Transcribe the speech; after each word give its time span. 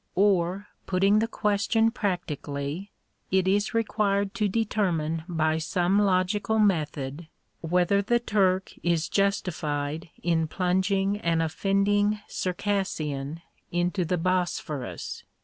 Or, 0.15 0.65
putting 0.87 1.19
the 1.19 1.27
question 1.27 1.91
practically, 1.91 2.89
it 3.29 3.47
is 3.47 3.75
required 3.75 4.33
to 4.33 4.47
determine 4.49 5.23
by 5.29 5.59
some 5.59 5.99
logical 5.99 6.57
method, 6.57 7.27
whether 7.61 8.01
the 8.01 8.17
Turk 8.19 8.73
is 8.81 9.07
justified 9.07 10.09
in 10.23 10.47
plunging 10.47 11.17
an 11.17 11.39
offending 11.39 12.19
Circassian 12.27 13.43
into 13.71 14.03
the 14.03 14.17
Bosphorus? 14.17 15.23